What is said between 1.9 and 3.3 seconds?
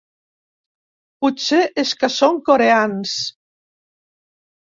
que són coreans.